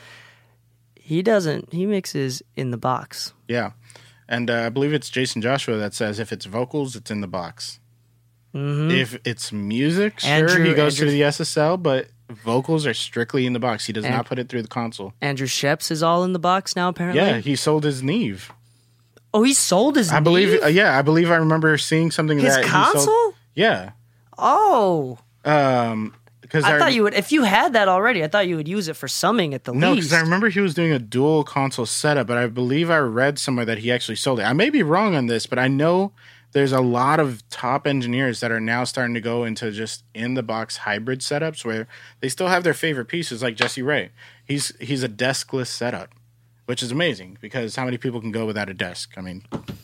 [0.96, 1.72] He doesn't.
[1.72, 3.32] He mixes in the box.
[3.46, 3.70] yeah.
[4.28, 7.28] And uh, I believe it's Jaycen Joshua that says if it's vocals, it's in the
[7.28, 7.78] box.
[8.52, 10.48] If it's music, sure, Mm-hmm.
[10.48, 13.84] Andrew- he goes Andrew- through the SSL, but vocals are strictly in the box.
[13.86, 15.12] He does not put it through the console.
[15.20, 16.88] Andrew Scheps is all in the box now.
[16.88, 17.20] Apparently.
[17.22, 18.50] Yeah, he sold his Neve.
[19.36, 20.10] Oh, he sold his.
[20.10, 23.02] I believe, uh, yeah, I believe I remember seeing something his that he console.
[23.04, 23.90] sold- yeah,
[24.38, 27.14] Oh, um, because I thought you would.
[27.14, 29.72] If you had that already, I thought you would use it for summing at the
[29.72, 30.08] no, least.
[30.08, 33.38] because I remember he was doing a dual console setup, but I believe I read
[33.38, 34.44] somewhere that he actually sold it.
[34.44, 36.12] I may be wrong on this, but I know
[36.52, 40.34] there's a lot of top engineers that are now starting to go into just in
[40.34, 41.86] the box hybrid setups where
[42.20, 44.10] they still have their favorite pieces, like Jesse Ray.
[44.44, 46.10] He's he's a deskless setup,
[46.66, 49.14] which is amazing because how many people can go without a desk?
[49.16, 49.42] I mean,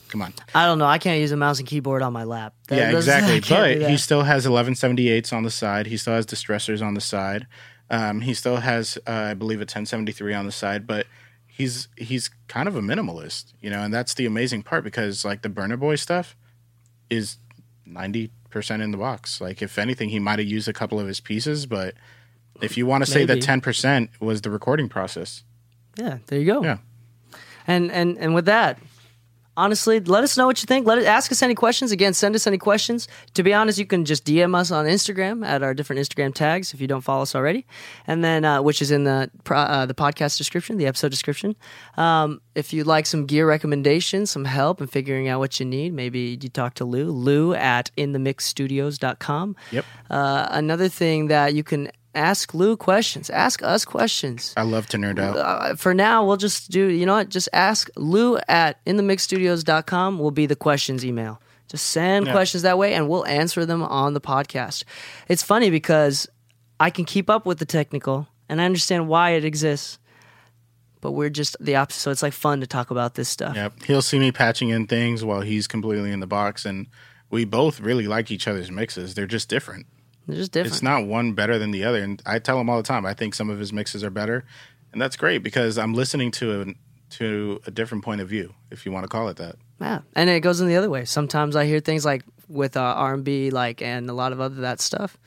[0.09, 0.35] come on.
[0.55, 0.87] I don't know.
[0.87, 2.55] I can't use a mouse and keyboard on my lap.
[2.69, 3.37] That- yeah, exactly.
[3.37, 5.87] I can't do But he still has 1178s on the side.
[5.87, 7.47] He still has distressors on the side.
[7.91, 10.87] Um, he still has, uh, I believe, a 1073 on the side.
[10.87, 11.07] But
[11.47, 15.43] he's he's kind of a minimalist, you know, and that's the amazing part because like
[15.43, 16.37] the Burna Boy stuff
[17.11, 17.37] is
[17.87, 19.41] 90 percent in the box.
[19.41, 21.95] Like if anything, he might have used a couple of his pieces, but
[22.61, 25.45] if you want to say that 10 percent was the recording process,
[25.97, 26.63] Yeah, there you go.
[26.63, 26.79] Yeah.
[27.67, 28.79] And and and with that,
[29.57, 30.87] honestly, let us know what you think.
[30.87, 31.93] Let it ask us any questions.
[31.93, 33.09] Again, send us any questions.
[33.35, 36.75] To be honest, you can just DM us on Instagram at our different Instagram tags
[36.75, 37.67] if you don't follow us already,
[38.07, 41.55] and then uh, which is in the uh, the podcast description, the episode description.
[41.97, 45.93] Um, if you'd like some gear recommendations, some help in figuring out what you need,
[45.93, 47.11] maybe you talk to Lou.
[47.11, 49.57] Lou at inthemixstudios.com.
[49.71, 49.85] Yep.
[50.11, 54.97] Uh, another thing that you can ask Lou questions, ask us questions I love to
[54.99, 55.37] nerd out.
[55.37, 57.29] uh, for now, we'll just do, you know what?
[57.29, 61.41] Just ask Lou at inthemixstudios.com will be the questions email.
[61.69, 62.33] Just send Yeah.
[62.33, 64.85] questions that way and we'll answer them on the podcast.
[65.29, 66.29] It's funny because
[66.79, 69.99] I can keep up with the technical and I understand why it exists,
[71.01, 72.01] but we're just the opposite.
[72.01, 73.57] So it's like fun to talk about this stuff.
[73.57, 73.85] Yep.
[73.85, 76.67] He'll see me patching in things while he's completely in the box.
[76.67, 76.89] And
[77.31, 79.15] we both really like each other's mixes.
[79.15, 79.87] They're just different.
[80.27, 80.75] They're just different.
[80.75, 82.03] It's not one better than the other.
[82.03, 84.45] And I tell him all the time, I think some of his mixes are better.
[84.93, 86.67] And that's great because I'm listening to a,
[87.17, 89.57] to a different point of view, if you want to call it that.
[89.81, 91.05] Yeah, and it goes in the other way.
[91.05, 94.41] Sometimes I hear things like with uh, R and B, like and a lot of
[94.41, 95.19] other that stuff.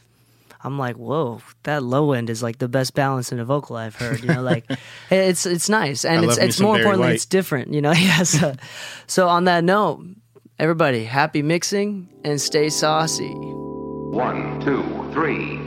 [0.63, 3.95] I'm like, whoa, that low end is like the best balance in a vocal I've
[3.95, 4.21] heard.
[4.21, 4.65] You know, like
[5.11, 7.15] it's it's nice, and I it's it's more importantly, White.
[7.15, 7.73] it's different.
[7.73, 8.23] You know, yeah.
[8.23, 8.55] So,
[9.07, 10.05] so on that note,
[10.57, 13.35] everybody, happy mixing and stay saucy.
[14.15, 15.59] One, two, three.